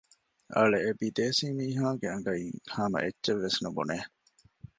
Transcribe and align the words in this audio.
އަޅެ 0.53 0.77
އެބިދޭސީ 0.85 1.45
މިހާގެ 1.57 2.07
އަނގައިން 2.11 2.59
ހަމައެއްޗެއްވެސް 2.75 3.59
ނުބުނެ 3.63 3.97